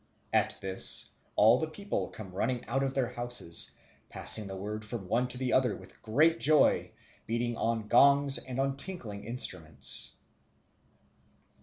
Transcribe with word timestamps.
At 0.33 0.57
this 0.61 1.11
all 1.35 1.59
the 1.59 1.69
people 1.69 2.09
come 2.09 2.31
running 2.33 2.65
out 2.65 2.81
of 2.81 2.95
their 2.95 3.09
houses, 3.13 3.69
passing 4.09 4.47
the 4.47 4.55
word 4.57 4.83
from 4.83 5.07
one 5.07 5.27
to 5.27 5.37
the 5.37 5.53
other 5.53 5.75
with 5.75 6.01
great 6.01 6.39
joy, 6.39 6.91
beating 7.27 7.55
on 7.55 7.87
gongs 7.87 8.39
and 8.39 8.59
on 8.59 8.77
tinkling 8.77 9.23
instruments. 9.25 10.13